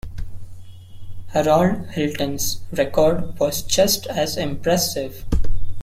Harold 1.27 1.91
Hilton's 1.91 2.61
record 2.71 3.37
was 3.37 3.61
just 3.61 4.07
as 4.07 4.35
impressive. 4.35 5.25